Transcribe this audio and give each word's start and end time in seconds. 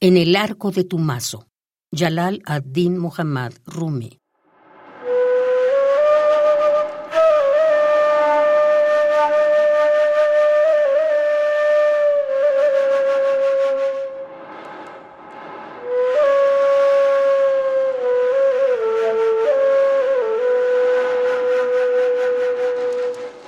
En 0.00 0.16
el 0.16 0.36
arco 0.36 0.70
de 0.70 0.84
tu 0.84 0.96
mazo, 0.98 1.48
Jalal 1.90 2.40
ad-Din 2.46 2.98
Muhammad 2.98 3.52
Rumi. 3.66 4.20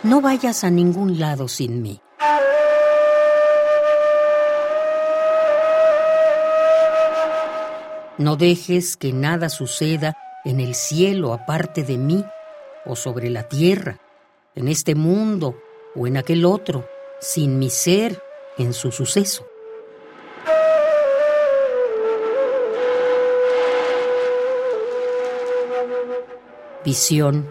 No 0.02 0.20
vayas 0.20 0.64
a 0.64 0.70
ningún 0.70 1.20
lado 1.20 1.46
sin 1.46 1.80
mí. 1.80 2.00
No 8.20 8.36
dejes 8.36 8.98
que 8.98 9.14
nada 9.14 9.48
suceda 9.48 10.14
en 10.44 10.60
el 10.60 10.74
cielo 10.74 11.32
aparte 11.32 11.84
de 11.84 11.96
mí, 11.96 12.22
o 12.84 12.94
sobre 12.94 13.30
la 13.30 13.48
tierra, 13.48 13.98
en 14.54 14.68
este 14.68 14.94
mundo 14.94 15.58
o 15.96 16.06
en 16.06 16.18
aquel 16.18 16.44
otro, 16.44 16.86
sin 17.18 17.58
mi 17.58 17.70
ser 17.70 18.22
en 18.58 18.74
su 18.74 18.92
suceso. 18.92 19.46
Visión, 26.84 27.48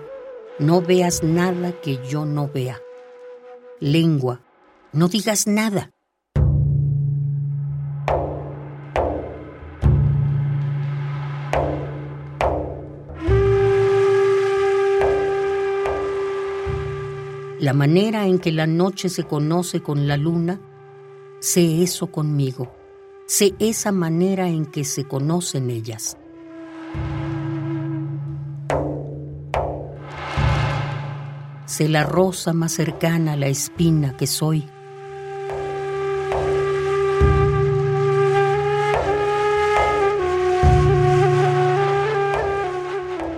no 0.60 0.84
veas 0.84 1.24
nada 1.24 1.72
que 1.82 1.98
yo 2.08 2.26
no 2.26 2.48
vea. 2.48 2.80
Lengua, 3.80 4.42
no 4.94 5.08
digas 5.08 5.48
nada 5.48 5.90
la 17.60 17.74
manera 17.74 18.26
en 18.26 18.40
que 18.40 18.52
la 18.52 18.68
noche 18.68 19.10
se 19.10 19.26
conoce 19.26 19.82
con 19.82 20.08
la 20.08 20.16
luna, 20.16 20.62
sé 21.40 21.84
eso 21.84 22.08
conmigo, 22.08 22.72
sé 23.28 23.54
esa 23.60 23.92
manera 23.92 24.48
en 24.48 24.66
que 24.66 24.86
se 24.86 25.04
conocen 25.04 25.70
ellas. 25.70 26.18
Sé 31.66 31.88
la 31.90 32.04
rosa 32.04 32.54
más 32.54 32.72
cercana 32.72 33.34
a 33.34 33.36
la 33.36 33.48
espina 33.48 34.16
que 34.16 34.26
soy. 34.26 34.66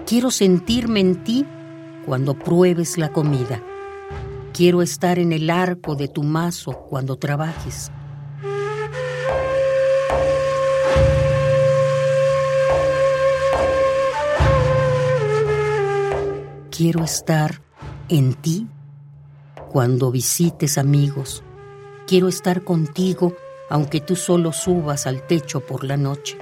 Quiero 0.06 0.30
sentirme 0.30 1.00
en 1.00 1.24
ti 1.24 1.46
cuando 2.06 2.38
pruebes 2.38 2.98
la 2.98 3.12
comida. 3.12 3.64
Quiero 4.62 4.84
estar 4.84 5.18
en 5.18 5.32
el 5.32 5.50
arco 5.50 5.96
de 5.96 6.08
tu 6.08 6.22
mazo 6.22 6.86
cuando 6.88 7.16
trabajes. 7.16 7.92
Quiero 16.70 17.04
estar 17.04 17.64
en 18.08 18.36
ti 18.36 18.68
cuando 19.72 20.12
visites 20.12 20.78
amigos. 20.78 21.44
Quiero 22.06 22.28
estar 22.28 22.64
contigo 22.64 23.34
aunque 23.68 24.00
tú 24.00 24.16
solo 24.16 24.54
subas 24.54 25.08
al 25.08 25.26
techo 25.26 25.62
por 25.62 25.84
la 25.84 25.98
noche. 25.98 26.38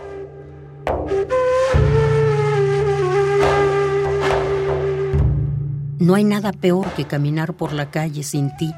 No 6.10 6.16
hay 6.16 6.24
nada 6.24 6.52
peor 6.54 6.92
que 6.96 7.06
caminar 7.06 7.54
por 7.54 7.72
la 7.72 7.92
calle 7.92 8.24
sin 8.24 8.58
ti. 8.58 8.74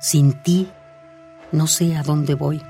Sin 0.00 0.42
ti, 0.42 0.70
no 1.52 1.66
sé 1.66 1.98
a 1.98 2.02
dónde 2.02 2.34
voy. 2.34 2.62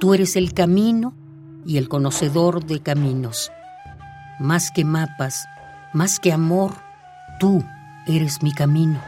Tú 0.00 0.14
eres 0.14 0.36
el 0.36 0.54
camino 0.54 1.12
y 1.66 1.76
el 1.76 1.90
conocedor 1.90 2.64
de 2.64 2.80
caminos. 2.80 3.52
Más 4.40 4.70
que 4.70 4.86
mapas, 4.86 5.46
más 5.92 6.20
que 6.20 6.32
amor, 6.32 6.72
tú 7.38 7.62
eres 8.06 8.42
mi 8.42 8.54
camino. 8.54 8.98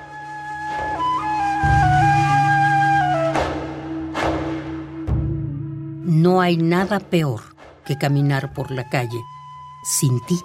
No 6.05 6.43
hay 6.43 6.59
nada 6.59 7.01
peor 7.01 7.50
que 7.91 7.99
caminar 7.99 8.55
por 8.55 8.71
la 8.71 8.89
calle 8.89 9.21
sin 9.83 10.21
ti. 10.21 10.41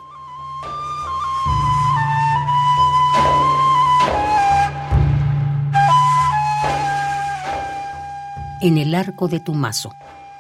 En 8.62 8.80
el 8.80 8.96
arco 8.96 9.28
de 9.28 9.40
tu 9.40 9.54
mazo, 9.54 9.94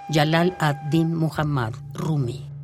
Jalal 0.10 0.58
ad-Din 0.58 1.14
Muhammad 1.14 1.74
Rumi. 1.94 2.55